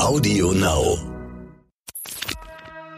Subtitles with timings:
[0.00, 0.98] Audio Now.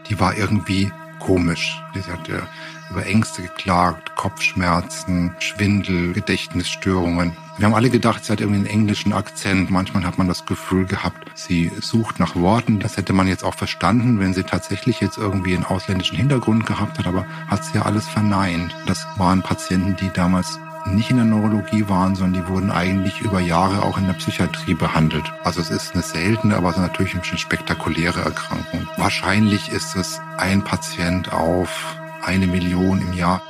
[0.09, 1.81] Die war irgendwie komisch.
[1.93, 2.43] Sie hatte
[2.89, 7.31] über Ängste geklagt, Kopfschmerzen, Schwindel, Gedächtnisstörungen.
[7.57, 9.71] Wir haben alle gedacht, sie hat irgendwie einen englischen Akzent.
[9.71, 12.79] Manchmal hat man das Gefühl gehabt, sie sucht nach Worten.
[12.79, 16.99] Das hätte man jetzt auch verstanden, wenn sie tatsächlich jetzt irgendwie einen ausländischen Hintergrund gehabt
[16.99, 18.75] hat, aber hat sie ja alles verneint.
[18.85, 23.39] Das waren Patienten, die damals nicht in der Neurologie waren, sondern die wurden eigentlich über
[23.39, 25.23] Jahre auch in der Psychiatrie behandelt.
[25.43, 28.87] Also es ist eine seltene, aber natürlich eine spektakuläre Erkrankung.
[28.97, 33.41] Wahrscheinlich ist es ein Patient auf eine Million im Jahr.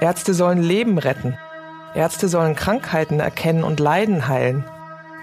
[0.00, 1.36] Ärzte sollen Leben retten.
[1.94, 4.64] Ärzte sollen Krankheiten erkennen und Leiden heilen.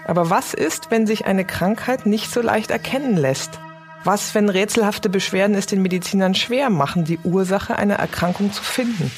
[0.06, 3.58] Aber was ist, wenn sich eine Krankheit nicht so leicht erkennen lässt?
[4.04, 9.10] Was, wenn rätselhafte Beschwerden es den Medizinern schwer machen, die Ursache einer Erkrankung zu finden?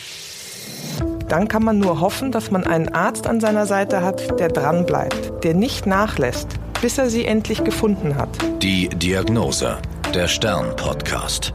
[1.28, 5.44] Dann kann man nur hoffen, dass man einen Arzt an seiner Seite hat, der dranbleibt,
[5.44, 6.48] der nicht nachlässt,
[6.80, 8.30] bis er sie endlich gefunden hat.
[8.62, 9.76] Die Diagnose,
[10.14, 11.52] der Stern-Podcast.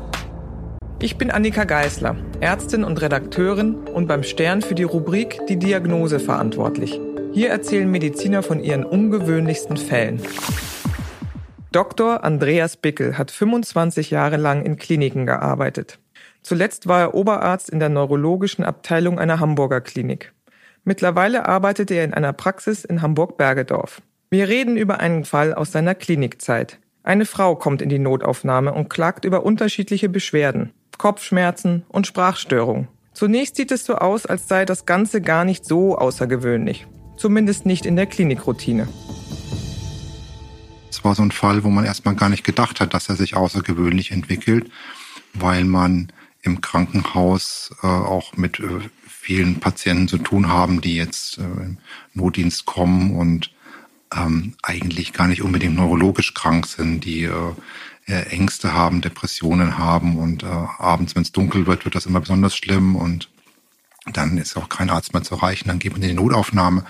[1.00, 6.20] Ich bin Annika Geisler, Ärztin und Redakteurin und beim Stern für die Rubrik Die Diagnose
[6.20, 7.02] verantwortlich.
[7.34, 10.22] Hier erzählen Mediziner von ihren ungewöhnlichsten Fällen.
[11.72, 12.24] Dr.
[12.24, 15.98] Andreas Bickel hat 25 Jahre lang in Kliniken gearbeitet.
[16.44, 20.34] Zuletzt war er Oberarzt in der neurologischen Abteilung einer Hamburger Klinik.
[20.84, 24.02] Mittlerweile arbeitet er in einer Praxis in Hamburg-Bergedorf.
[24.30, 26.80] Wir reden über einen Fall aus seiner Klinikzeit.
[27.04, 32.90] Eine Frau kommt in die Notaufnahme und klagt über unterschiedliche Beschwerden, Kopfschmerzen und Sprachstörung.
[33.14, 36.88] Zunächst sieht es so aus, als sei das Ganze gar nicht so außergewöhnlich.
[37.16, 38.88] Zumindest nicht in der Klinikroutine.
[40.90, 43.36] Es war so ein Fall, wo man erstmal gar nicht gedacht hat, dass er sich
[43.36, 44.70] außergewöhnlich entwickelt,
[45.34, 46.12] weil man
[46.44, 51.78] im Krankenhaus äh, auch mit äh, vielen Patienten zu tun haben, die jetzt äh, im
[52.14, 53.52] Notdienst kommen und
[54.14, 57.54] ähm, eigentlich gar nicht unbedingt neurologisch krank sind, die äh,
[58.06, 62.56] Ängste haben, Depressionen haben und äh, abends, wenn es dunkel wird, wird das immer besonders
[62.56, 63.30] schlimm und
[64.12, 66.84] dann ist auch kein Arzt mehr zu erreichen, dann geht man in die Notaufnahme.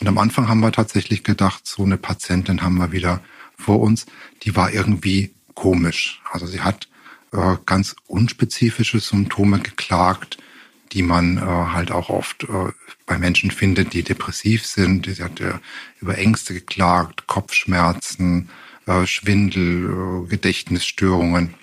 [0.00, 3.20] Und am Anfang haben wir tatsächlich gedacht, so eine Patientin haben wir wieder
[3.56, 4.06] vor uns,
[4.42, 6.22] die war irgendwie komisch.
[6.32, 6.88] Also sie hat
[7.34, 10.38] äh, ganz unspezifische Symptome geklagt,
[10.92, 12.70] die man äh, halt auch oft äh,
[13.06, 15.06] bei Menschen findet, die depressiv sind.
[15.06, 15.54] Sie hat äh,
[16.00, 18.50] über Ängste geklagt, Kopfschmerzen,
[18.86, 21.54] äh, Schwindel, äh, Gedächtnisstörungen.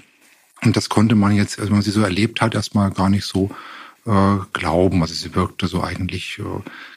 [0.61, 3.49] Und das konnte man jetzt, als man sie so erlebt hat, erstmal gar nicht so
[4.03, 5.03] glauben.
[5.03, 6.41] Also sie wirkte so eigentlich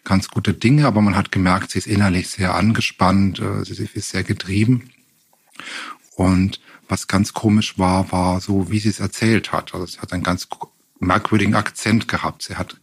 [0.04, 4.22] ganz gute Dinge, aber man hat gemerkt, sie ist innerlich sehr angespannt, sie ist sehr
[4.22, 4.90] getrieben.
[6.16, 9.74] Und was ganz komisch war, war so, wie sie es erzählt hat.
[9.74, 10.48] Also sie hat einen ganz
[11.00, 12.42] merkwürdigen Akzent gehabt.
[12.42, 12.76] Sie hat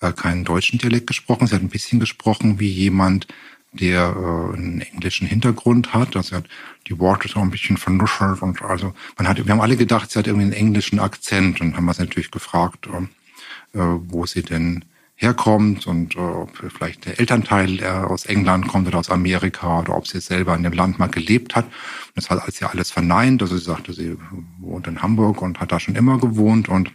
[0.00, 3.26] äh, keinen deutschen Dialekt gesprochen, sie hat ein bisschen gesprochen wie jemand,
[3.72, 6.16] der äh, einen englischen Hintergrund hat.
[6.16, 6.48] Also sie hat
[6.86, 10.18] die Worte so ein bisschen vernuschelt und also man hat, wir haben alle gedacht, sie
[10.18, 14.84] hat irgendwie einen englischen Akzent und haben uns natürlich gefragt, äh, wo sie denn
[15.16, 19.96] herkommt und äh, ob vielleicht der Elternteil äh, aus England kommt oder aus Amerika oder
[19.96, 21.64] ob sie selber in dem Land mal gelebt hat.
[21.64, 23.40] Und das hat als ja alles verneint.
[23.40, 24.16] Also sie sagte, sie
[24.58, 26.90] wohnt in Hamburg und hat da schon immer gewohnt und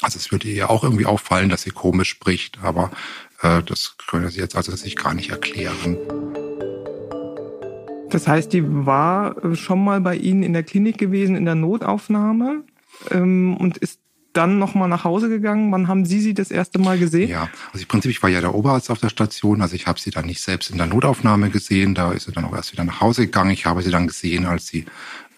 [0.00, 2.90] also es würde ihr auch irgendwie auffallen, dass sie komisch spricht, aber
[3.42, 5.96] äh, das könne sie jetzt also sich gar nicht erklären.
[8.10, 12.64] Das heißt, die war schon mal bei Ihnen in der Klinik gewesen, in der Notaufnahme
[13.10, 14.00] ähm, und ist
[14.36, 15.72] dann nochmal nach Hause gegangen?
[15.72, 17.30] Wann haben Sie sie das erste Mal gesehen?
[17.30, 19.98] Ja, also im Prinzip, ich war ja der Oberarzt auf der Station, also ich habe
[19.98, 22.84] sie dann nicht selbst in der Notaufnahme gesehen, da ist sie dann auch erst wieder
[22.84, 23.50] nach Hause gegangen.
[23.50, 24.84] Ich habe sie dann gesehen, als sie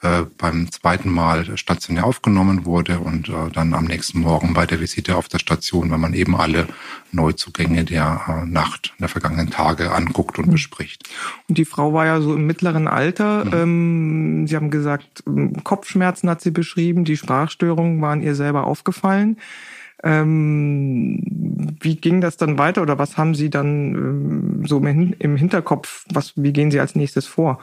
[0.03, 4.79] äh, beim zweiten Mal stationär aufgenommen wurde und äh, dann am nächsten Morgen bei der
[4.81, 6.67] Visite auf der Station, wenn man eben alle
[7.13, 10.53] Neuzugänge der äh, Nacht, der vergangenen Tage anguckt und mhm.
[10.53, 11.09] bespricht.
[11.49, 13.47] Und die Frau war ja so im mittleren Alter.
[13.47, 13.53] Mhm.
[13.55, 15.25] Ähm, sie haben gesagt,
[15.65, 19.39] Kopfschmerzen hat sie beschrieben, die Sprachstörungen waren ihr selber aufgefallen.
[20.03, 21.23] Ähm,
[21.81, 26.05] wie ging das dann weiter oder was haben Sie dann ähm, so im Hinterkopf?
[26.13, 27.61] Was, wie gehen Sie als nächstes vor?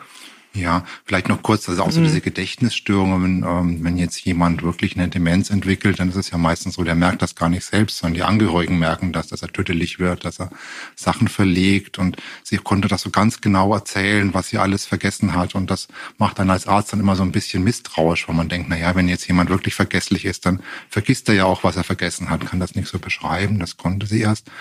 [0.55, 2.05] Ja, vielleicht noch kurz, also auch so mhm.
[2.05, 6.75] diese Gedächtnisstörungen, ähm, wenn jetzt jemand wirklich eine Demenz entwickelt, dann ist es ja meistens
[6.75, 9.97] so, der merkt das gar nicht selbst, sondern die Angehörigen merken das, dass er tüttelig
[9.97, 10.51] wird, dass er
[10.95, 15.55] Sachen verlegt und sie konnte das so ganz genau erzählen, was sie alles vergessen hat
[15.55, 15.87] und das
[16.19, 18.93] macht dann als Arzt dann immer so ein bisschen misstrauisch, weil man denkt, na ja,
[18.93, 22.45] wenn jetzt jemand wirklich vergesslich ist, dann vergisst er ja auch, was er vergessen hat,
[22.45, 24.51] kann das nicht so beschreiben, das konnte sie erst.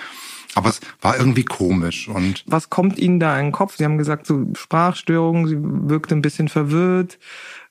[0.55, 2.09] Aber es war irgendwie komisch.
[2.09, 3.77] Und Was kommt Ihnen da in den Kopf?
[3.77, 7.19] Sie haben gesagt, so Sprachstörungen, sie wirkte ein bisschen verwirrt.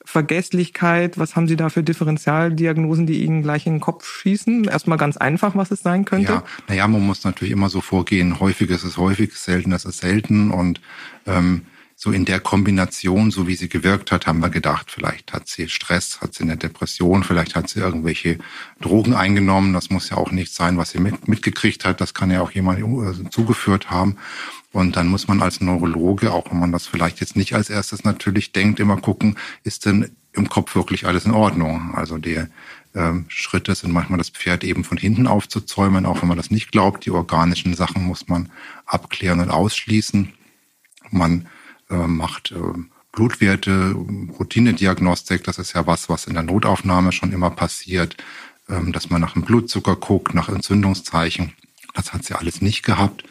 [0.03, 4.63] Vergesslichkeit, was haben Sie da für Differentialdiagnosen, die Ihnen gleich in den Kopf schießen?
[4.65, 6.33] Erstmal ganz einfach, was es sein könnte.
[6.33, 9.99] Ja, naja, man muss natürlich immer so vorgehen, häufig ist es häufig, selten ist es
[9.99, 10.81] selten und
[11.27, 11.61] ähm,
[12.03, 15.69] so in der Kombination, so wie sie gewirkt hat, haben wir gedacht, vielleicht hat sie
[15.69, 18.39] Stress, hat sie eine Depression, vielleicht hat sie irgendwelche
[18.79, 19.73] Drogen eingenommen.
[19.73, 22.01] Das muss ja auch nicht sein, was sie mit, mitgekriegt hat.
[22.01, 24.17] Das kann ja auch jemand äh, zugeführt haben.
[24.71, 28.03] Und dann muss man als Neurologe, auch wenn man das vielleicht jetzt nicht als erstes
[28.03, 31.93] natürlich denkt, immer gucken, ist denn im Kopf wirklich alles in Ordnung?
[31.93, 32.43] Also die
[32.95, 36.71] ähm, Schritte sind manchmal das Pferd eben von hinten aufzuzäumen, auch wenn man das nicht
[36.71, 37.05] glaubt.
[37.05, 38.49] Die organischen Sachen muss man
[38.87, 40.33] abklären und ausschließen.
[41.11, 41.45] Man
[41.95, 42.55] macht äh,
[43.11, 43.93] Blutwerte,
[44.39, 48.15] Routinediagnostik, das ist ja was, was in der Notaufnahme schon immer passiert,
[48.69, 51.53] ähm, dass man nach dem Blutzucker guckt, nach Entzündungszeichen.
[51.93, 53.23] Das hat sie alles nicht gehabt.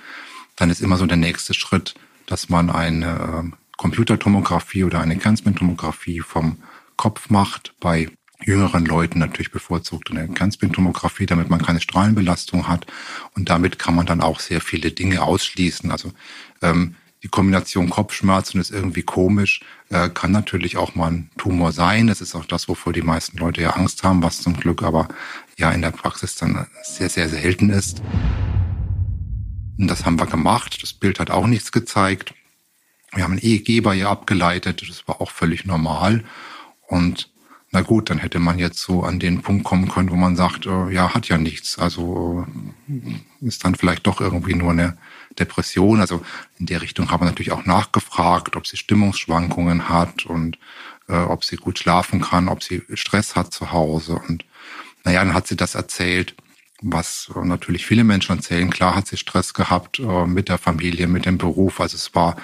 [0.57, 1.95] Dann ist immer so der nächste Schritt,
[2.27, 6.59] dass man eine äh, Computertomographie oder eine Kernspintomographie vom
[6.97, 7.73] Kopf macht.
[7.81, 8.11] Bei
[8.45, 12.87] jüngeren Leuten natürlich bevorzugt eine Kernspintomographie, damit man keine Strahlenbelastung hat.
[13.35, 15.91] Und damit kann man dann auch sehr viele Dinge ausschließen.
[15.91, 16.13] Also
[16.61, 22.07] ähm, die Kombination Kopfschmerzen ist irgendwie komisch, äh, kann natürlich auch mal ein Tumor sein.
[22.07, 25.09] Das ist auch das, wovor die meisten Leute ja Angst haben, was zum Glück aber
[25.59, 28.01] ja in der Praxis dann sehr, sehr selten ist.
[29.79, 30.83] Und das haben wir gemacht.
[30.83, 32.35] Das Bild hat auch nichts gezeigt.
[33.13, 34.85] Wir haben ein EEG bei ihr abgeleitet.
[34.89, 36.25] Das war auch völlig normal.
[36.87, 37.31] Und
[37.73, 40.67] na gut, dann hätte man jetzt so an den Punkt kommen können, wo man sagt,
[40.67, 41.79] äh, ja, hat ja nichts.
[41.79, 42.47] Also
[42.89, 44.99] äh, ist dann vielleicht doch irgendwie nur eine
[45.39, 46.01] Depression.
[46.01, 46.23] Also
[46.59, 50.59] in der Richtung haben wir natürlich auch nachgefragt, ob sie Stimmungsschwankungen hat und
[51.09, 54.21] äh, ob sie gut schlafen kann, ob sie Stress hat zu Hause.
[54.27, 54.45] Und
[55.05, 56.35] naja, dann hat sie das erzählt,
[56.83, 58.71] was natürlich viele Menschen erzählen.
[58.71, 61.81] Klar hat sie Stress gehabt äh, mit der Familie, mit dem Beruf.
[61.81, 62.37] Also es war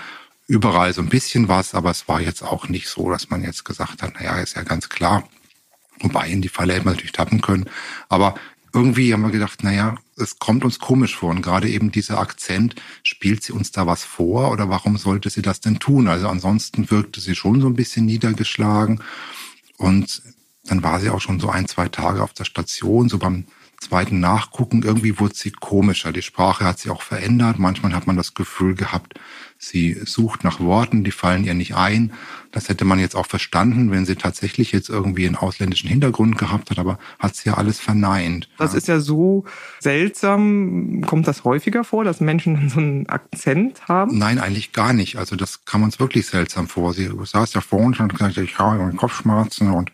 [0.47, 3.65] überall so ein bisschen was, aber es war jetzt auch nicht so, dass man jetzt
[3.65, 5.29] gesagt hat, naja, ist ja ganz klar.
[6.01, 7.69] Wobei in die Falle hätte man natürlich tappen können.
[8.09, 8.35] Aber
[8.73, 11.31] irgendwie haben wir gedacht, naja, es kommt uns komisch vor.
[11.31, 15.43] Und gerade eben dieser Akzent, spielt sie uns da was vor oder warum sollte sie
[15.43, 16.09] das denn tun?
[16.09, 19.03] Also ansonsten wirkte sie schon so ein bisschen niedergeschlagen.
[19.79, 20.23] Und
[20.65, 23.47] dann war sie auch schon so ein, zwei Tage auf der Station, so beim
[23.81, 24.83] zweiten Nachgucken.
[24.83, 26.13] Irgendwie wurde sie komischer.
[26.13, 27.59] Die Sprache hat sich auch verändert.
[27.59, 29.15] Manchmal hat man das Gefühl gehabt,
[29.59, 32.13] Sie sucht nach Worten, die fallen ihr nicht ein.
[32.53, 36.71] Das hätte man jetzt auch verstanden, wenn sie tatsächlich jetzt irgendwie einen ausländischen Hintergrund gehabt
[36.71, 38.51] hat, aber hat sie ja alles verneint.
[38.59, 39.45] Das ist ja so
[39.81, 41.03] seltsam.
[41.07, 44.19] Kommt das häufiger vor, dass Menschen so einen Akzent haben?
[44.19, 45.17] Nein, eigentlich gar nicht.
[45.17, 46.93] Also das kam uns wirklich seltsam vor.
[46.93, 49.91] Sie saß ja vor uns und hat gesagt, ich habe Kopfschmerzen und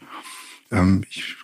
[0.72, 1.36] ähm, ich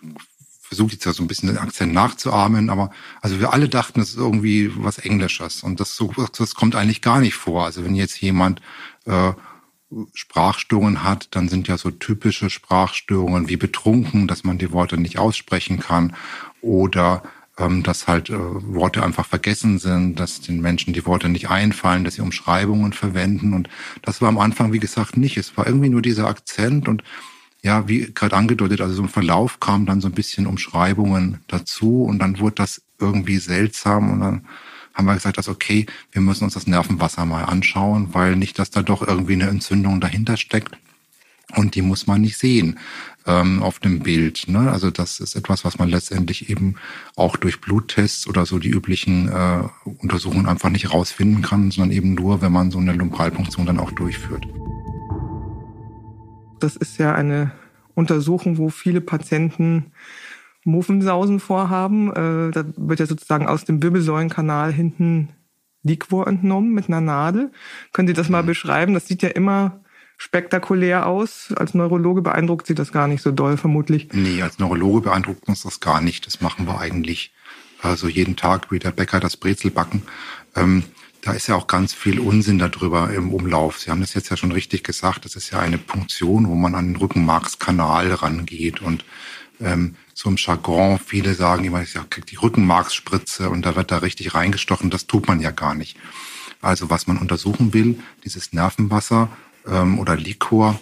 [0.69, 4.11] versuche jetzt ja so ein bisschen den Akzent nachzuahmen, aber also wir alle dachten, es
[4.11, 7.65] ist irgendwie was Englisches und das so das kommt eigentlich gar nicht vor.
[7.65, 8.61] Also wenn jetzt jemand
[9.05, 9.33] äh,
[10.13, 15.17] Sprachstörungen hat, dann sind ja so typische Sprachstörungen wie betrunken, dass man die Worte nicht
[15.17, 16.15] aussprechen kann
[16.61, 17.23] oder
[17.57, 22.03] ähm, dass halt äh, Worte einfach vergessen sind, dass den Menschen die Worte nicht einfallen,
[22.03, 23.69] dass sie Umschreibungen verwenden und
[24.03, 25.35] das war am Anfang wie gesagt nicht.
[25.37, 27.03] Es war irgendwie nur dieser Akzent und
[27.61, 32.03] ja, wie gerade angedeutet, also so im Verlauf kamen dann so ein bisschen Umschreibungen dazu
[32.03, 34.45] und dann wurde das irgendwie seltsam und dann
[34.93, 38.69] haben wir gesagt, dass okay, wir müssen uns das Nervenwasser mal anschauen, weil nicht, dass
[38.69, 40.77] da doch irgendwie eine Entzündung dahinter steckt
[41.55, 42.79] und die muss man nicht sehen
[43.25, 44.47] ähm, auf dem Bild.
[44.47, 44.71] Ne?
[44.71, 46.75] Also das ist etwas, was man letztendlich eben
[47.15, 52.13] auch durch Bluttests oder so die üblichen äh, Untersuchungen einfach nicht rausfinden kann, sondern eben
[52.13, 54.45] nur, wenn man so eine Lumbralpunktion dann auch durchführt.
[56.59, 57.51] Das ist ja eine
[57.93, 59.91] Untersuchung, wo viele Patienten
[60.63, 62.09] Muffensausen vorhaben.
[62.11, 65.29] Äh, da wird ja sozusagen aus dem Wirbelsäulenkanal hinten
[65.83, 67.51] Liquor entnommen mit einer Nadel.
[67.93, 68.47] Können Sie das mal mhm.
[68.47, 68.93] beschreiben?
[68.93, 69.81] Das sieht ja immer
[70.17, 71.53] spektakulär aus.
[71.55, 74.09] Als Neurologe beeindruckt Sie das gar nicht so doll, vermutlich.
[74.11, 76.27] Nee, als Neurologe beeindruckt uns das gar nicht.
[76.27, 77.33] Das machen wir eigentlich
[77.81, 80.03] also jeden Tag wie der Bäcker das Brezel backen.
[80.55, 80.83] Ähm,
[81.21, 83.79] da ist ja auch ganz viel Unsinn darüber im Umlauf.
[83.79, 85.25] Sie haben das jetzt ja schon richtig gesagt.
[85.25, 89.03] Das ist ja eine Punktion, wo man an den Rückenmarkskanal rangeht und
[89.59, 89.95] ähm,
[90.25, 94.89] im Jargon, viele sagen immer, ja, die Rückenmarksspritze und da wird da richtig reingestochen.
[94.89, 95.97] Das tut man ja gar nicht.
[96.61, 99.29] Also was man untersuchen will, dieses Nervenwasser
[99.65, 100.79] ähm, oder Liquor,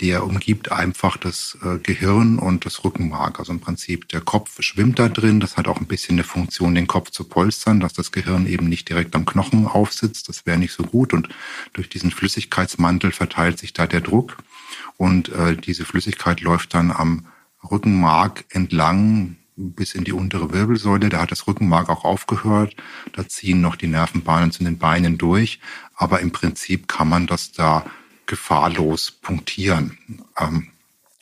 [0.00, 3.38] der umgibt einfach das äh, Gehirn und das Rückenmark.
[3.40, 5.40] Also im Prinzip der Kopf schwimmt da drin.
[5.40, 8.68] Das hat auch ein bisschen eine Funktion, den Kopf zu polstern, dass das Gehirn eben
[8.68, 10.28] nicht direkt am Knochen aufsitzt.
[10.28, 11.12] Das wäre nicht so gut.
[11.12, 11.28] Und
[11.72, 14.38] durch diesen Flüssigkeitsmantel verteilt sich da der Druck.
[14.96, 17.26] Und äh, diese Flüssigkeit läuft dann am
[17.68, 21.08] Rückenmark entlang bis in die untere Wirbelsäule.
[21.08, 22.76] Da hat das Rückenmark auch aufgehört.
[23.12, 25.58] Da ziehen noch die Nervenbahnen zu den Beinen durch.
[25.96, 27.84] Aber im Prinzip kann man das da
[28.28, 29.98] gefahrlos punktieren.
[30.38, 30.68] Ähm,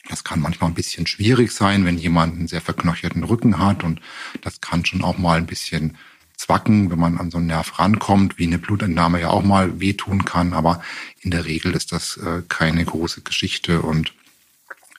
[0.09, 3.99] das kann manchmal ein bisschen schwierig sein, wenn jemand einen sehr verknöcherten Rücken hat und
[4.41, 5.97] das kann schon auch mal ein bisschen
[6.37, 10.23] Zwacken, wenn man an so einen Nerv rankommt, wie eine Blutentnahme ja auch mal wehtun
[10.23, 10.53] kann.
[10.53, 10.83] Aber
[11.21, 14.13] in der Regel ist das äh, keine große Geschichte und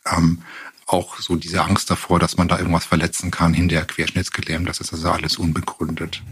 [0.04, 0.42] ähm,
[0.86, 4.92] auch so diese Angst davor, dass man da irgendwas verletzen kann, hinterher querschnittsgelähmt, das ist
[4.92, 6.22] also alles unbegründet.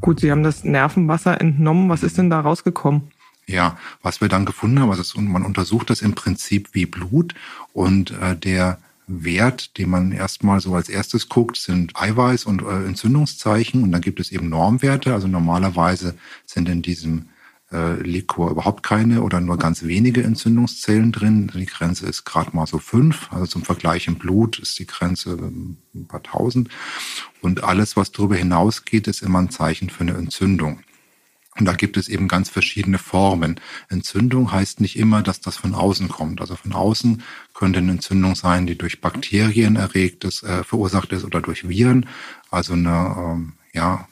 [0.00, 1.88] Gut, Sie haben das Nervenwasser entnommen.
[1.88, 3.12] Was ist denn da rausgekommen?
[3.46, 7.34] Ja, was wir dann gefunden haben, also man untersucht das im Prinzip wie Blut
[7.72, 12.86] und äh, der Wert, den man erstmal so als erstes guckt, sind Eiweiß und äh,
[12.86, 15.12] Entzündungszeichen und dann gibt es eben Normwerte.
[15.12, 16.14] Also normalerweise
[16.46, 17.26] sind in diesem
[17.72, 21.50] äh, Liquor überhaupt keine oder nur ganz wenige Entzündungszellen drin.
[21.54, 23.32] Die Grenze ist gerade mal so fünf.
[23.32, 26.68] Also zum Vergleich im Blut ist die Grenze ähm, ein paar tausend.
[27.40, 30.80] Und alles, was darüber hinausgeht, ist immer ein Zeichen für eine Entzündung.
[31.58, 33.60] Und da gibt es eben ganz verschiedene Formen.
[33.88, 36.40] Entzündung heißt nicht immer, dass das von außen kommt.
[36.40, 41.24] Also von außen könnte eine Entzündung sein, die durch Bakterien erregt ist, äh, verursacht ist
[41.24, 42.06] oder durch Viren.
[42.50, 44.08] Also eine ähm, ja,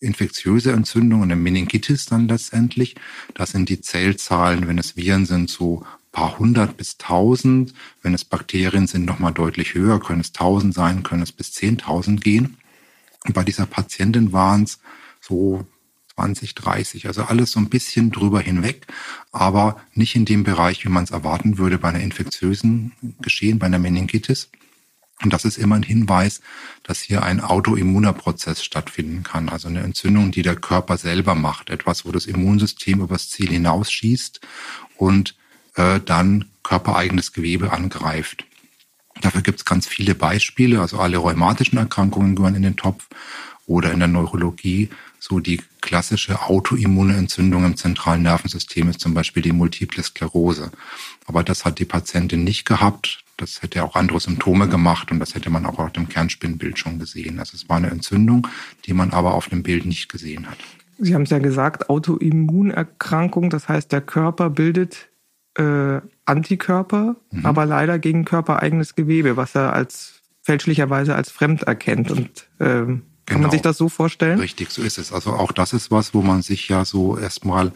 [0.00, 2.96] infektiöse Entzündung, eine Meningitis dann letztendlich.
[3.34, 7.74] Das sind die Zellzahlen, wenn es Viren sind, so paar hundert bis tausend.
[8.02, 12.24] Wenn es Bakterien sind, nochmal deutlich höher, können es tausend sein, können es bis zehntausend
[12.24, 12.56] gehen.
[13.24, 14.80] Und bei dieser Patientin waren es
[15.20, 15.66] so
[16.16, 18.86] 20, 30, also alles so ein bisschen drüber hinweg,
[19.32, 23.66] aber nicht in dem Bereich, wie man es erwarten würde bei einer infektiösen Geschehen, bei
[23.66, 24.48] einer Meningitis.
[25.22, 26.40] Und das ist immer ein Hinweis,
[26.82, 31.70] dass hier ein autoimmuner Prozess stattfinden kann, also eine Entzündung, die der Körper selber macht,
[31.70, 34.40] etwas, wo das Immunsystem übers Ziel hinausschießt
[34.96, 35.36] und
[35.74, 38.44] äh, dann körpereigenes Gewebe angreift.
[39.20, 43.06] Dafür gibt es ganz viele Beispiele, also alle rheumatischen Erkrankungen gehören in den Topf
[43.66, 44.90] oder in der Neurologie
[45.28, 50.70] so die klassische autoimmune Entzündung im zentralen Nervensystem ist zum Beispiel die Multiple Sklerose.
[51.26, 53.24] Aber das hat die Patientin nicht gehabt.
[53.36, 57.00] Das hätte auch andere Symptome gemacht und das hätte man auch auf dem Kernspinnbild schon
[57.00, 57.40] gesehen.
[57.40, 58.46] Also es war eine Entzündung,
[58.84, 60.58] die man aber auf dem Bild nicht gesehen hat.
[60.98, 65.08] Sie haben es ja gesagt, Autoimmunerkrankung, das heißt, der Körper bildet
[65.58, 67.44] äh, Antikörper, mhm.
[67.44, 72.12] aber leider gegen körpereigenes Gewebe, was er als fälschlicherweise als fremd erkennt.
[72.12, 73.70] Und ähm, kann man sich genau.
[73.70, 74.38] das so vorstellen?
[74.38, 75.12] Richtig, so ist es.
[75.12, 77.72] Also auch das ist was, wo man sich ja so erstmal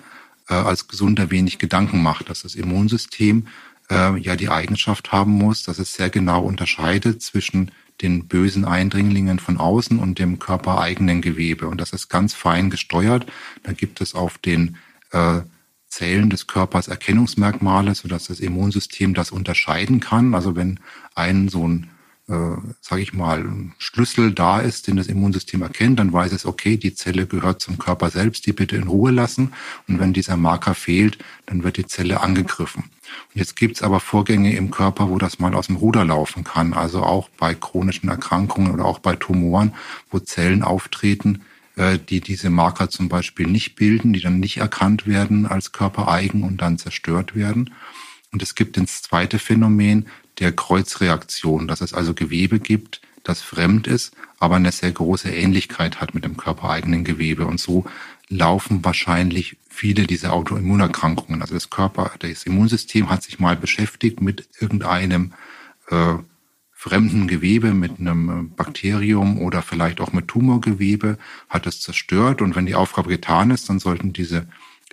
[0.48, 3.48] äh, als Gesunder wenig Gedanken macht, dass das Immunsystem
[3.90, 9.38] äh, ja die Eigenschaft haben muss, dass es sehr genau unterscheidet zwischen den bösen Eindringlingen
[9.38, 11.68] von außen und dem körpereigenen Gewebe.
[11.68, 13.26] Und das ist ganz fein gesteuert.
[13.62, 14.76] Da gibt es auf den
[15.10, 15.40] äh,
[15.88, 20.34] Zellen des Körpers Erkennungsmerkmale, sodass das Immunsystem das unterscheiden kann.
[20.34, 20.80] Also wenn
[21.14, 21.90] ein so ein
[22.30, 23.44] äh, sage ich mal,
[23.78, 27.76] Schlüssel da ist, den das Immunsystem erkennt, dann weiß es, okay, die Zelle gehört zum
[27.76, 29.52] Körper selbst, die bitte in Ruhe lassen.
[29.88, 32.84] Und wenn dieser Marker fehlt, dann wird die Zelle angegriffen.
[32.84, 36.72] Und jetzt gibt's aber Vorgänge im Körper, wo das mal aus dem Ruder laufen kann.
[36.72, 39.74] Also auch bei chronischen Erkrankungen oder auch bei Tumoren,
[40.10, 41.42] wo Zellen auftreten,
[41.74, 46.44] äh, die diese Marker zum Beispiel nicht bilden, die dann nicht erkannt werden als körpereigen
[46.44, 47.74] und dann zerstört werden.
[48.32, 50.06] Und es gibt das zweite Phänomen,
[50.40, 56.00] der Kreuzreaktion, dass es also Gewebe gibt, das fremd ist, aber eine sehr große Ähnlichkeit
[56.00, 57.46] hat mit dem körpereigenen Gewebe.
[57.46, 57.84] Und so
[58.28, 61.42] laufen wahrscheinlich viele dieser Autoimmunerkrankungen.
[61.42, 65.32] Also das Körper, das Immunsystem hat sich mal beschäftigt mit irgendeinem
[65.88, 66.14] äh,
[66.72, 71.18] fremden Gewebe, mit einem Bakterium oder vielleicht auch mit Tumorgewebe,
[71.50, 72.40] hat es zerstört.
[72.40, 74.48] Und wenn die Aufgabe getan ist, dann sollten diese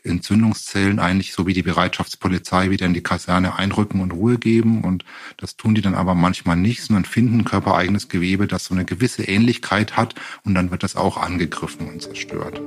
[0.07, 4.83] Entzündungszellen eigentlich so wie die Bereitschaftspolizei wieder in die Kaserne einrücken und Ruhe geben.
[4.83, 5.05] Und
[5.37, 9.23] das tun die dann aber manchmal nicht, sondern finden körpereigenes Gewebe, das so eine gewisse
[9.23, 12.61] Ähnlichkeit hat und dann wird das auch angegriffen und zerstört.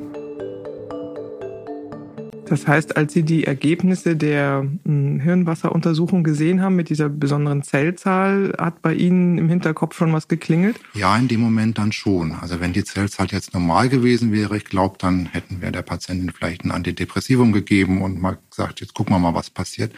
[2.51, 8.53] Das heißt, als Sie die Ergebnisse der hm, Hirnwasseruntersuchung gesehen haben mit dieser besonderen Zellzahl,
[8.59, 10.81] hat bei Ihnen im Hinterkopf schon was geklingelt?
[10.95, 12.33] Ja, in dem Moment dann schon.
[12.33, 16.33] Also wenn die Zellzahl jetzt normal gewesen wäre, ich glaube, dann hätten wir der Patientin
[16.33, 19.93] vielleicht ein Antidepressivum gegeben und mal gesagt, jetzt gucken wir mal, was passiert.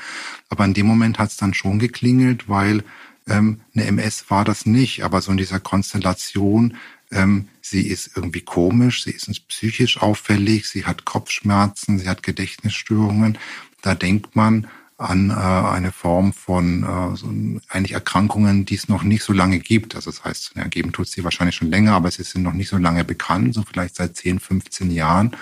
[0.51, 2.85] Aber in dem Moment hat es dann schon geklingelt, weil
[3.31, 5.05] ähm, eine MS war das nicht.
[5.05, 6.77] Aber so in dieser Konstellation
[7.13, 13.39] ähm, sie ist irgendwie komisch, sie ist psychisch auffällig, sie hat Kopfschmerzen, sie hat Gedächtnisstörungen.
[13.83, 17.29] Da denkt man an äh, eine Form von äh, so
[17.69, 19.97] eigentlich Erkrankungen, die es noch nicht so lange gibt.
[19.97, 22.69] Also das heißt, ja, geben tut sie wahrscheinlich schon länger, aber sie sind noch nicht
[22.69, 25.37] so lange bekannt, so vielleicht seit 10, 15 Jahren,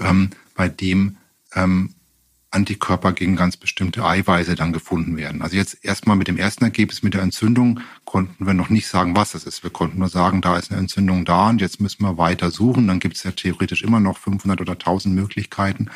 [0.00, 1.16] ähm, bei dem
[1.54, 1.94] ähm,
[2.50, 5.42] Antikörper gegen ganz bestimmte Eiweiße dann gefunden werden.
[5.42, 9.14] Also jetzt erstmal mit dem ersten Ergebnis mit der Entzündung konnten wir noch nicht sagen,
[9.14, 9.62] was das ist.
[9.62, 12.88] Wir konnten nur sagen, da ist eine Entzündung da und jetzt müssen wir weiter suchen.
[12.88, 15.90] Dann gibt es ja theoretisch immer noch 500 oder 1000 Möglichkeiten.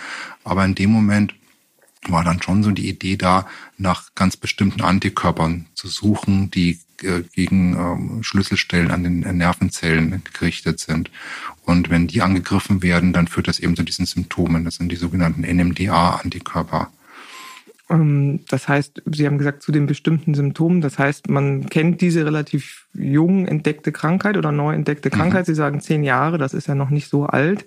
[0.44, 1.34] Aber in dem Moment
[2.08, 3.46] war dann schon so die Idee da,
[3.78, 6.80] nach ganz bestimmten Antikörpern zu suchen, die
[7.32, 11.10] gegen ähm, Schlüsselstellen an den Nervenzellen gerichtet sind.
[11.64, 14.64] Und wenn die angegriffen werden, dann führt das eben zu diesen Symptomen.
[14.64, 16.90] Das sind die sogenannten NMDA-Antikörper.
[17.90, 20.80] Ähm, das heißt, Sie haben gesagt, zu den bestimmten Symptomen.
[20.80, 25.14] Das heißt, man kennt diese relativ jung entdeckte Krankheit oder neu entdeckte mhm.
[25.14, 25.46] Krankheit.
[25.46, 25.52] Mhm.
[25.52, 27.66] Sie sagen zehn Jahre, das ist ja noch nicht so alt.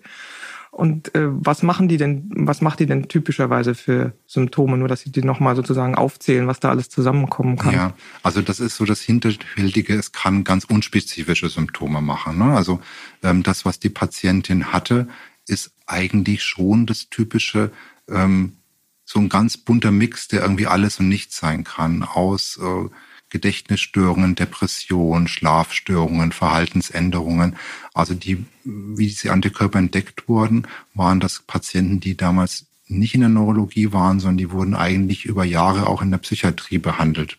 [0.75, 4.77] Und äh, was machen die denn, was macht die denn typischerweise für Symptome?
[4.77, 7.73] Nur, dass sie die nochmal sozusagen aufzählen, was da alles zusammenkommen kann.
[7.73, 12.39] Ja, also das ist so das Hinterhältige, es kann ganz unspezifische Symptome machen.
[12.39, 12.53] Ne?
[12.53, 12.81] Also
[13.23, 15.07] ähm, das, was die Patientin hatte,
[15.47, 17.71] ist eigentlich schon das typische,
[18.09, 18.57] ähm,
[19.05, 22.89] so ein ganz bunter Mix, der irgendwie alles und nichts sein kann, aus äh,
[23.35, 27.57] Gedächtnisstörungen, Depressionen, Schlafstörungen, Verhaltensänderungen.
[27.93, 33.29] Also die, wie diese Antikörper entdeckt wurden, waren das Patienten, die damals nicht in der
[33.29, 37.37] Neurologie waren, sondern die wurden eigentlich über Jahre auch in der Psychiatrie behandelt,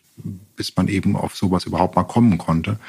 [0.55, 2.79] bis man eben auf sowas überhaupt mal kommen konnte.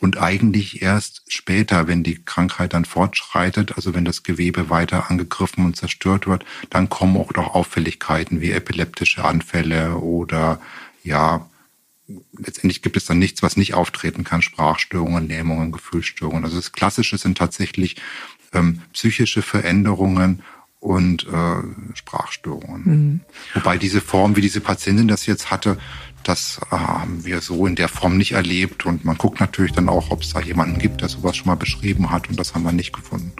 [0.00, 5.64] Und eigentlich erst später, wenn die Krankheit dann fortschreitet, also wenn das Gewebe weiter angegriffen
[5.64, 10.60] und zerstört wird, dann kommen auch noch Auffälligkeiten wie epileptische Anfälle oder
[11.04, 11.48] ja,
[12.36, 14.42] letztendlich gibt es dann nichts, was nicht auftreten kann.
[14.42, 16.44] Sprachstörungen, Lähmungen, Gefühlsstörungen.
[16.44, 17.96] Also das Klassische sind tatsächlich
[18.52, 20.42] ähm, psychische Veränderungen
[20.80, 22.82] und äh, Sprachstörungen.
[22.84, 23.20] Mhm.
[23.54, 25.78] Wobei diese Form, wie diese Patientin das jetzt hatte,
[26.24, 28.84] das äh, haben wir so in der Form nicht erlebt.
[28.84, 31.54] Und man guckt natürlich dann auch, ob es da jemanden gibt, der sowas schon mal
[31.54, 32.28] beschrieben hat.
[32.28, 33.32] Und das haben wir nicht gefunden.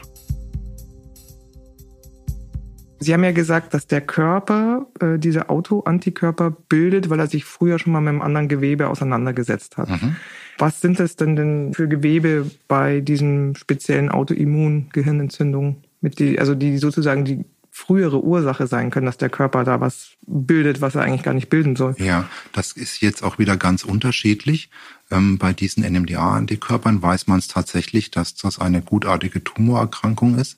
[3.04, 7.78] Sie haben ja gesagt, dass der Körper äh, diese Autoantikörper bildet, weil er sich früher
[7.78, 9.88] schon mal mit einem anderen Gewebe auseinandergesetzt hat.
[9.90, 10.16] Mhm.
[10.58, 16.78] Was sind das denn denn für Gewebe bei diesen speziellen Autoimmun-Gehirnentzündungen, mit die, also die
[16.78, 17.44] sozusagen die
[17.76, 21.50] frühere Ursache sein können, dass der Körper da was bildet, was er eigentlich gar nicht
[21.50, 21.96] bilden soll.
[21.98, 24.70] Ja, das ist jetzt auch wieder ganz unterschiedlich.
[25.10, 30.56] Ähm, bei diesen NMDA-Antikörpern weiß man es tatsächlich, dass das eine gutartige Tumorerkrankung ist,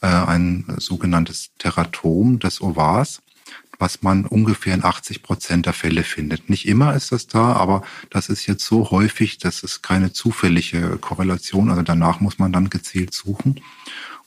[0.00, 3.20] äh, ein sogenanntes Teratom des Ovars
[3.78, 6.48] was man ungefähr in 80 Prozent der Fälle findet.
[6.48, 10.98] Nicht immer ist das da, aber das ist jetzt so häufig, das ist keine zufällige
[10.98, 11.70] Korrelation.
[11.70, 13.60] Also danach muss man dann gezielt suchen.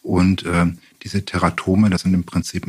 [0.02, 0.68] Und äh,
[1.04, 2.68] diese Teratome, das sind im Prinzip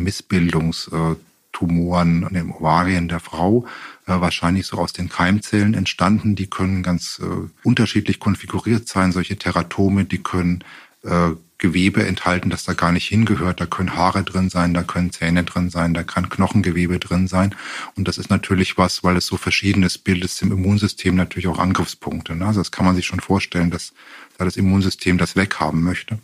[1.51, 3.67] Missbildungstumoren an den Ovarien der Frau,
[4.07, 6.35] äh, wahrscheinlich so aus den Keimzellen entstanden.
[6.35, 9.13] Die können ganz äh, unterschiedlich konfiguriert sein.
[9.13, 10.65] Solche Teratome, die können
[11.05, 13.61] äh, Gewebe enthalten, das da gar nicht hingehört.
[13.61, 17.55] Da können Haare drin sein, da können Zähne drin sein, da kann Knochengewebe drin sein.
[17.97, 22.35] Und das ist natürlich was, weil es so verschiedenes bildet, im Immunsystem natürlich auch Angriffspunkte.
[22.35, 22.47] Ne?
[22.47, 23.93] Also das kann man sich schon vorstellen, dass
[24.39, 26.19] da das Immunsystem das weghaben möchte.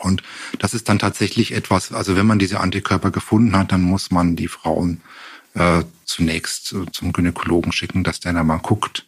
[0.00, 0.22] Und
[0.58, 4.34] das ist dann tatsächlich etwas, also wenn man diese Antikörper gefunden hat, dann muss man
[4.34, 5.00] die Frauen
[5.54, 9.06] äh, zunächst äh, zum Gynäkologen schicken, dass der da mal guckt.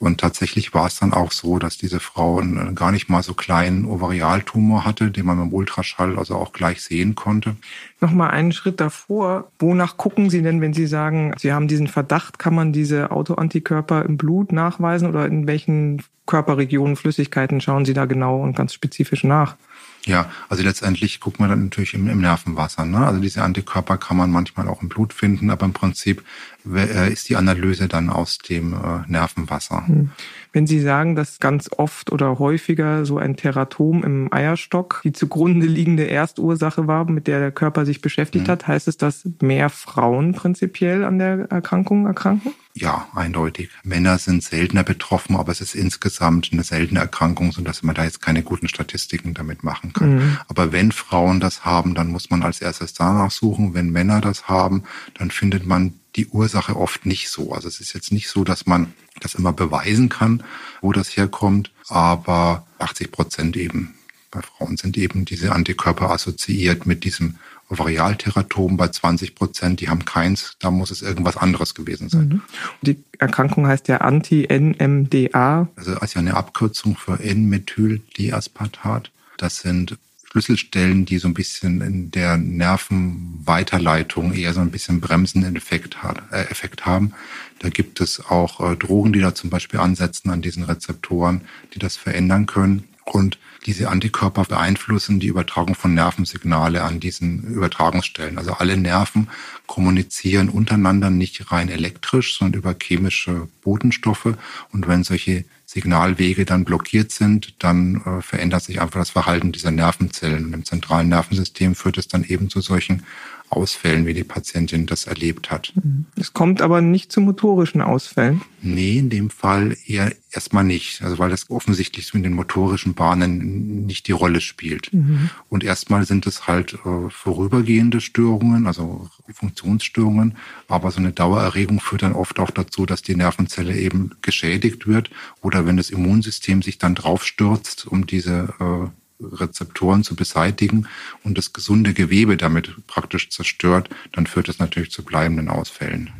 [0.00, 3.34] Und tatsächlich war es dann auch so, dass diese Frau einen gar nicht mal so
[3.34, 7.56] kleinen Ovarialtumor hatte, den man dem Ultraschall also auch gleich sehen konnte.
[8.00, 9.52] Nochmal einen Schritt davor.
[9.58, 14.06] Wonach gucken Sie denn, wenn Sie sagen, Sie haben diesen Verdacht, kann man diese Autoantikörper
[14.06, 19.22] im Blut nachweisen oder in welchen Körperregionen, Flüssigkeiten schauen Sie da genau und ganz spezifisch
[19.22, 19.56] nach?
[20.06, 22.84] Ja, also letztendlich guckt man dann natürlich im, im Nervenwasser.
[22.86, 23.06] Ne?
[23.06, 26.24] Also diese Antikörper kann man manchmal auch im Blut finden, aber im Prinzip
[26.64, 29.86] ist die Analyse dann aus dem äh, Nervenwasser.
[29.86, 30.10] Hm.
[30.52, 35.66] Wenn Sie sagen, dass ganz oft oder häufiger so ein Teratom im Eierstock die zugrunde
[35.66, 38.52] liegende Erstursache war, mit der der Körper sich beschäftigt mhm.
[38.52, 42.52] hat, heißt es, dass mehr Frauen prinzipiell an der Erkrankung erkranken?
[42.74, 43.70] Ja, eindeutig.
[43.84, 48.20] Männer sind seltener betroffen, aber es ist insgesamt eine seltene Erkrankung, sodass man da jetzt
[48.20, 50.16] keine guten Statistiken damit machen kann.
[50.16, 50.38] Mhm.
[50.48, 53.74] Aber wenn Frauen das haben, dann muss man als erstes danach suchen.
[53.74, 57.52] Wenn Männer das haben, dann findet man die Ursache oft nicht so.
[57.52, 60.42] Also es ist jetzt nicht so, dass man das immer beweisen kann,
[60.80, 63.94] wo das herkommt, aber 80 Prozent eben
[64.30, 67.36] bei Frauen sind eben diese Antikörper assoziiert mit diesem
[67.68, 72.28] Ovarialteratom bei 20 Prozent, die haben keins, da muss es irgendwas anderes gewesen sein.
[72.28, 72.42] Mhm.
[72.82, 75.68] Die Erkrankung heißt ja Anti-NMDA.
[75.76, 79.12] Also ist ja eine Abkürzung für N-Methyl-Deaspartat.
[79.36, 79.98] Das sind
[80.30, 86.22] Schlüsselstellen, die so ein bisschen in der Nervenweiterleitung eher so ein bisschen bremsenden Effekt, hat,
[86.30, 87.12] äh, Effekt haben.
[87.58, 91.42] Da gibt es auch äh, Drogen, die da zum Beispiel ansetzen an diesen Rezeptoren,
[91.74, 92.84] die das verändern können.
[93.12, 98.38] Und diese Antikörper beeinflussen die Übertragung von Nervensignale an diesen Übertragungsstellen.
[98.38, 99.28] Also alle Nerven
[99.66, 104.34] kommunizieren untereinander nicht rein elektrisch, sondern über chemische Botenstoffe.
[104.72, 109.70] Und wenn solche Signalwege dann blockiert sind, dann äh, verändert sich einfach das Verhalten dieser
[109.70, 110.46] Nervenzellen.
[110.46, 113.04] Und im zentralen Nervensystem führt es dann eben zu solchen
[113.50, 115.72] Ausfällen, wie die Patientin das erlebt hat.
[116.16, 118.42] Es kommt aber nicht zu motorischen Ausfällen.
[118.62, 121.02] Nee, in dem Fall eher erstmal nicht.
[121.02, 124.92] Also weil das offensichtlich so in den motorischen Bahnen nicht die Rolle spielt.
[124.92, 125.30] Mhm.
[125.48, 130.36] Und erstmal sind es halt äh, vorübergehende Störungen, also Funktionsstörungen.
[130.68, 135.10] Aber so eine Dauererregung führt dann oft auch dazu, dass die Nervenzelle eben geschädigt wird.
[135.42, 140.86] Oder wenn das Immunsystem sich dann draufstürzt, um diese äh, Rezeptoren zu beseitigen
[141.24, 146.10] und das gesunde Gewebe damit praktisch zerstört, dann führt es natürlich zu bleibenden Ausfällen.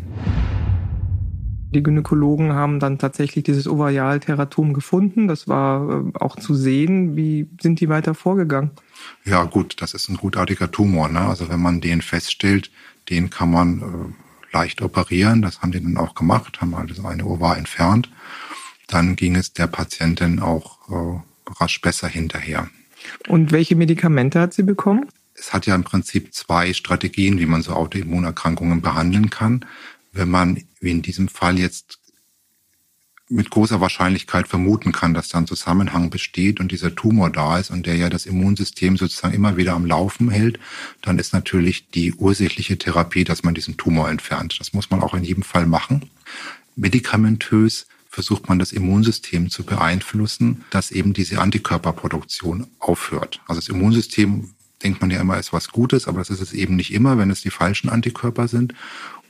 [1.73, 5.29] Die Gynäkologen haben dann tatsächlich dieses Ovarialteratom gefunden.
[5.29, 7.15] Das war äh, auch zu sehen.
[7.15, 8.73] Wie sind die weiter vorgegangen?
[9.25, 11.09] Ja, gut, das ist ein gutartiger Tumor.
[11.09, 11.21] Ne?
[11.21, 12.73] Also wenn man den feststellt,
[13.09, 15.43] den kann man äh, leicht operieren.
[15.43, 18.11] Das haben die dann auch gemacht, haben halt das eine Ovar entfernt.
[18.89, 21.21] Dann ging es der Patientin auch äh,
[21.61, 22.69] rasch besser hinterher.
[23.29, 25.07] Und welche Medikamente hat sie bekommen?
[25.35, 29.65] Es hat ja im Prinzip zwei Strategien, wie man so Autoimmunerkrankungen behandeln kann.
[30.13, 31.99] Wenn man, wie in diesem Fall jetzt
[33.31, 37.71] mit großer Wahrscheinlichkeit vermuten kann, dass da ein Zusammenhang besteht und dieser Tumor da ist
[37.71, 40.59] und der ja das Immunsystem sozusagen immer wieder am Laufen hält,
[41.01, 44.57] dann ist natürlich die ursächliche Therapie, dass man diesen Tumor entfernt.
[44.59, 46.11] Das muss man auch in jedem Fall machen.
[46.75, 53.41] Medikamentös versucht man das Immunsystem zu beeinflussen, dass eben diese Antikörperproduktion aufhört.
[53.47, 54.51] Also das Immunsystem
[54.83, 57.31] denkt man ja immer ist was Gutes, aber das ist es eben nicht immer, wenn
[57.31, 58.75] es die falschen Antikörper sind.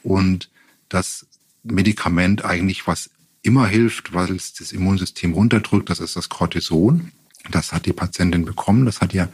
[0.02, 0.48] Und
[0.88, 1.26] das
[1.62, 3.10] Medikament eigentlich was
[3.42, 7.12] immer hilft, weil es das Immunsystem runterdrückt, das ist das Cortison.
[7.50, 8.86] Das hat die Patientin bekommen.
[8.86, 9.28] Das hat ja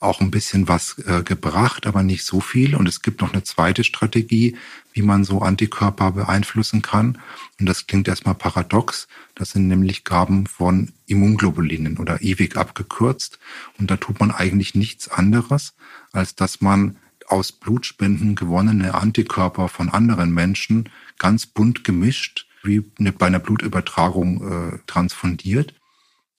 [0.00, 2.74] auch ein bisschen was äh, gebracht, aber nicht so viel.
[2.74, 4.56] Und es gibt noch eine zweite Strategie,
[4.92, 7.18] wie man so Antikörper beeinflussen kann.
[7.58, 9.08] Und das klingt erstmal paradox.
[9.34, 13.38] Das sind nämlich Gaben von Immunglobulinen oder ewig abgekürzt.
[13.78, 15.74] Und da tut man eigentlich nichts anderes,
[16.12, 16.96] als dass man
[17.28, 24.78] aus Blutspenden gewonnene Antikörper von anderen Menschen ganz bunt gemischt, wie bei einer Blutübertragung äh,
[24.86, 25.74] transfundiert.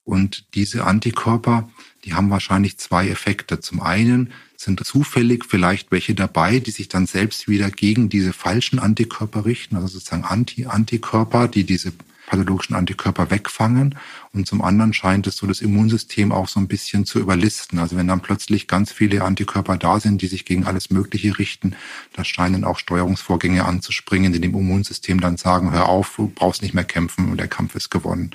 [0.04, 1.68] Und diese Antikörper,
[2.08, 3.60] die haben wahrscheinlich zwei Effekte.
[3.60, 8.78] Zum einen sind zufällig vielleicht welche dabei, die sich dann selbst wieder gegen diese falschen
[8.78, 11.92] Antikörper richten, also sozusagen Anti-Antikörper, die diese
[12.26, 13.96] pathologischen Antikörper wegfangen.
[14.32, 17.78] Und zum anderen scheint es so das Immunsystem auch so ein bisschen zu überlisten.
[17.78, 21.76] Also wenn dann plötzlich ganz viele Antikörper da sind, die sich gegen alles Mögliche richten,
[22.14, 26.72] da scheinen auch Steuerungsvorgänge anzuspringen, die dem Immunsystem dann sagen, hör auf, du brauchst nicht
[26.72, 28.30] mehr kämpfen und der Kampf ist gewonnen.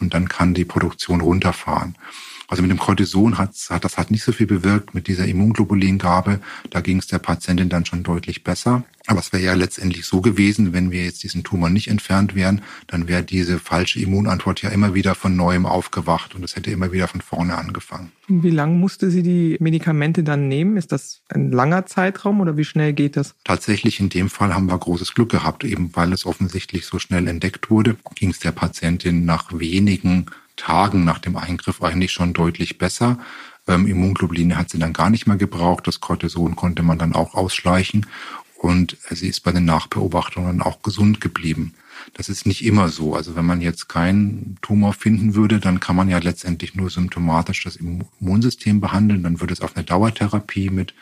[0.00, 1.94] Und dann kann die Produktion runterfahren.
[2.48, 4.94] Also mit dem Cortison hat, hat das hat nicht so viel bewirkt.
[4.94, 8.84] Mit dieser Immunglobulingabe, da ging es der Patientin dann schon deutlich besser.
[9.06, 12.62] Aber es wäre ja letztendlich so gewesen, wenn wir jetzt diesen Tumor nicht entfernt wären,
[12.86, 16.92] dann wäre diese falsche Immunantwort ja immer wieder von neuem aufgewacht und es hätte immer
[16.92, 18.12] wieder von vorne angefangen.
[18.28, 20.76] Wie lange musste sie die Medikamente dann nehmen?
[20.76, 23.34] Ist das ein langer Zeitraum oder wie schnell geht das?
[23.44, 27.28] Tatsächlich in dem Fall haben wir großes Glück gehabt, eben weil es offensichtlich so schnell
[27.28, 30.26] entdeckt wurde, ging es der Patientin nach wenigen
[30.58, 33.18] Tagen nach dem Eingriff eigentlich schon deutlich besser.
[33.66, 35.86] Ähm, Immunglobuline hat sie dann gar nicht mehr gebraucht.
[35.86, 38.06] Das Cortison konnte man dann auch ausschleichen.
[38.58, 41.74] Und sie ist bei den Nachbeobachtungen auch gesund geblieben.
[42.14, 43.14] Das ist nicht immer so.
[43.14, 47.62] Also wenn man jetzt keinen Tumor finden würde, dann kann man ja letztendlich nur symptomatisch
[47.64, 49.22] das Immunsystem behandeln.
[49.22, 50.94] Dann würde es auf eine Dauertherapie mit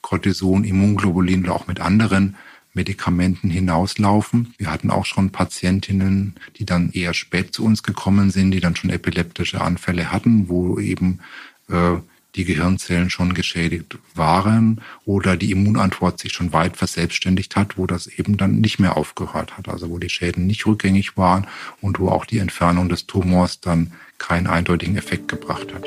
[0.00, 2.36] Cortison, Immunglobulin oder auch mit anderen
[2.74, 4.52] Medikamenten hinauslaufen.
[4.58, 8.76] Wir hatten auch schon Patientinnen, die dann eher spät zu uns gekommen sind, die dann
[8.76, 11.20] schon epileptische Anfälle hatten, wo eben
[11.68, 11.96] äh,
[12.34, 18.06] die Gehirnzellen schon geschädigt waren oder die Immunantwort sich schon weit verselbstständigt hat, wo das
[18.06, 21.46] eben dann nicht mehr aufgehört hat, also wo die Schäden nicht rückgängig waren
[21.80, 25.84] und wo auch die Entfernung des Tumors dann keinen eindeutigen Effekt gebracht hat.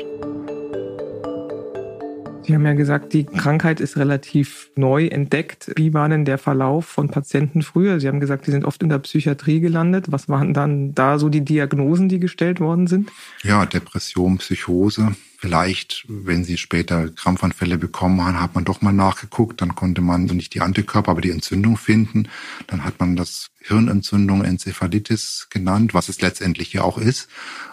[2.48, 5.70] Sie haben ja gesagt, die Krankheit ist relativ neu entdeckt.
[5.76, 8.00] Wie war denn der Verlauf von Patienten früher?
[8.00, 10.10] Sie haben gesagt, die sind oft in der Psychiatrie gelandet.
[10.12, 13.10] Was waren dann da so die Diagnosen, die gestellt worden sind?
[13.42, 15.14] Ja, Depression, Psychose.
[15.40, 19.60] Vielleicht, wenn sie später Krampfanfälle bekommen haben, hat man doch mal nachgeguckt.
[19.60, 22.28] Dann konnte man nicht die Antikörper, aber die Entzündung finden.
[22.66, 27.28] Dann hat man das Hirnentzündung, Enzephalitis genannt, was es letztendlich ja auch ist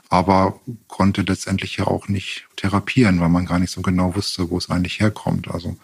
[0.10, 4.58] aber konnte letztendlich ja auch nicht therapieren, weil man gar nicht so genau wusste, wo
[4.58, 5.50] es eigentlich herkommt.
[5.50, 5.78] Also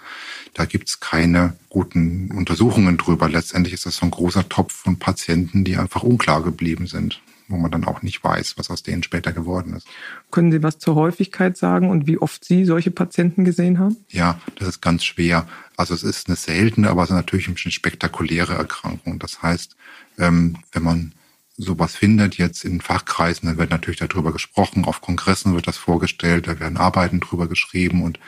[0.53, 3.29] da gibt's keine guten Untersuchungen drüber.
[3.29, 7.57] Letztendlich ist das so ein großer Topf von Patienten, die einfach unklar geblieben sind wo
[7.57, 9.87] man dann auch nicht weiß, was aus denen später geworden ist.
[10.31, 13.97] Können Sie was zur Häufigkeit sagen und wie oft Sie solche Patienten gesehen haben?
[14.09, 15.47] Ja, das ist ganz schwer.
[15.77, 19.19] Also es ist eine seltene, aber es ist natürlich eine spektakuläre Erkrankung.
[19.19, 19.75] Das heißt,
[20.17, 21.13] ähm, wenn man
[21.57, 26.47] sowas findet jetzt in Fachkreisen, dann wird natürlich darüber gesprochen, auf Kongressen wird das vorgestellt,
[26.47, 28.19] da werden Arbeiten drüber geschrieben und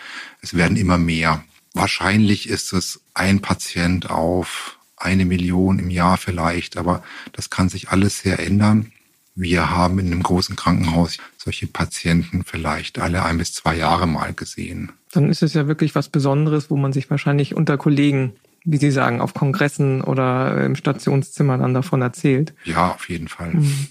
[0.42, 1.44] es werden immer mehr.
[1.74, 7.90] Wahrscheinlich ist es ein Patient auf eine Million im Jahr vielleicht, aber das kann sich
[7.90, 8.92] alles sehr ändern.
[9.36, 14.34] Wir haben in einem großen Krankenhaus solche Patienten vielleicht alle ein bis zwei Jahre mal
[14.34, 14.92] gesehen.
[15.12, 18.92] Dann ist es ja wirklich was Besonderes, wo man sich wahrscheinlich unter Kollegen, wie Sie
[18.92, 22.54] sagen, auf Kongressen oder im Stationszimmer dann davon erzählt.
[22.64, 23.54] Ja, auf jeden Fall.
[23.54, 23.88] Mhm.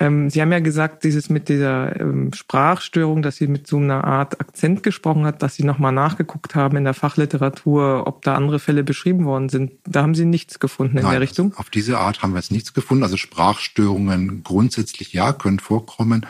[0.00, 4.04] Ähm, Sie haben ja gesagt, dieses mit dieser ähm, Sprachstörung, dass Sie mit so einer
[4.04, 8.58] Art Akzent gesprochen hat, dass Sie nochmal nachgeguckt haben in der Fachliteratur, ob da andere
[8.58, 9.72] Fälle beschrieben worden sind.
[9.84, 11.54] Da haben Sie nichts gefunden in Nein, der Richtung?
[11.56, 13.04] Auf diese Art haben wir jetzt nichts gefunden.
[13.04, 16.26] Also Sprachstörungen grundsätzlich ja, können vorkommen,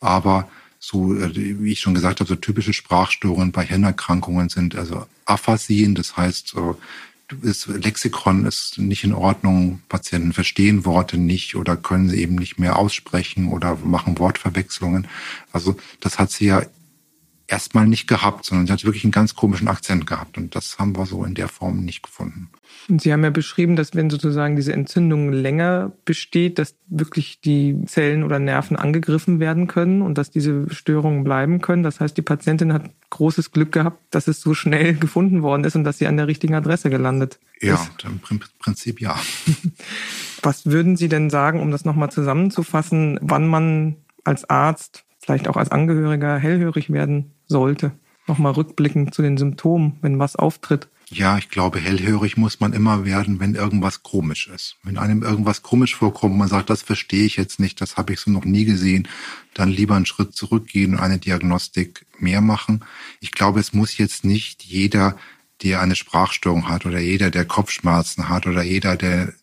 [0.00, 0.48] aber
[0.78, 5.94] so, äh, wie ich schon gesagt habe, so typische Sprachstörungen bei Hirnerkrankungen sind also Aphasien,
[5.94, 6.78] das heißt so
[7.42, 12.58] das Lexikon ist nicht in Ordnung, Patienten verstehen Worte nicht oder können sie eben nicht
[12.58, 15.06] mehr aussprechen oder machen Wortverwechslungen.
[15.52, 16.62] Also das hat sie ja
[17.52, 20.96] erstmal nicht gehabt, sondern sie hat wirklich einen ganz komischen Akzent gehabt und das haben
[20.96, 22.50] wir so in der Form nicht gefunden.
[22.88, 27.76] Und Sie haben ja beschrieben, dass wenn sozusagen diese Entzündung länger besteht, dass wirklich die
[27.86, 31.82] Zellen oder Nerven angegriffen werden können und dass diese Störungen bleiben können.
[31.82, 35.76] Das heißt, die Patientin hat großes Glück gehabt, dass es so schnell gefunden worden ist
[35.76, 37.90] und dass sie an der richtigen Adresse gelandet ja, ist.
[38.02, 39.14] Ja, im Prinzip ja.
[40.42, 45.56] Was würden Sie denn sagen, um das nochmal zusammenzufassen, wann man als Arzt, vielleicht auch
[45.56, 47.92] als Angehöriger hellhörig werden sollte?
[48.26, 50.88] Nochmal rückblickend zu den Symptomen, wenn was auftritt.
[51.14, 54.76] Ja, ich glaube, hellhörig muss man immer werden, wenn irgendwas komisch ist.
[54.82, 58.20] Wenn einem irgendwas komisch vorkommt, man sagt, das verstehe ich jetzt nicht, das habe ich
[58.20, 59.06] so noch nie gesehen,
[59.52, 62.82] dann lieber einen Schritt zurückgehen und eine Diagnostik mehr machen.
[63.20, 65.16] Ich glaube, es muss jetzt nicht jeder,
[65.62, 69.34] der eine Sprachstörung hat oder jeder, der Kopfschmerzen hat oder jeder, der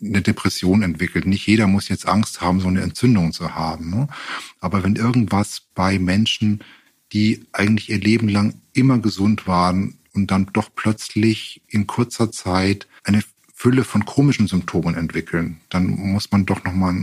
[0.00, 1.26] eine Depression entwickelt.
[1.26, 3.90] Nicht jeder muss jetzt Angst haben, so eine Entzündung zu haben.
[3.90, 4.08] Ne?
[4.60, 6.62] Aber wenn irgendwas bei Menschen,
[7.12, 12.86] die eigentlich ihr Leben lang immer gesund waren, und dann doch plötzlich in kurzer Zeit
[13.04, 13.22] eine
[13.54, 16.94] Fülle von komischen Symptomen entwickeln, dann muss man doch nochmal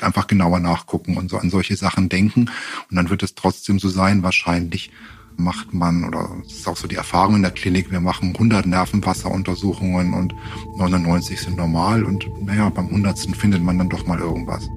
[0.00, 2.50] einfach genauer nachgucken und so an solche Sachen denken.
[2.90, 4.90] Und dann wird es trotzdem so sein, wahrscheinlich
[5.36, 8.66] macht man, oder das ist auch so die Erfahrung in der Klinik, wir machen 100
[8.66, 10.34] Nervenwasseruntersuchungen und
[10.76, 13.36] 99 sind normal und naja, beim 100.
[13.36, 14.68] findet man dann doch mal irgendwas.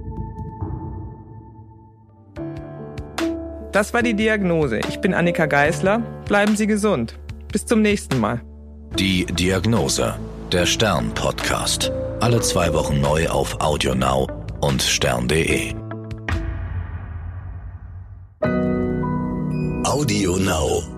[3.78, 4.80] Das war die Diagnose.
[4.90, 6.00] Ich bin Annika Geißler.
[6.26, 7.20] Bleiben Sie gesund.
[7.52, 8.42] Bis zum nächsten Mal.
[8.98, 10.16] Die Diagnose,
[10.52, 11.92] der Stern-Podcast.
[12.20, 14.30] Alle zwei Wochen neu auf AudioNow
[14.62, 15.76] und stern.de.
[19.84, 20.96] AudioNow.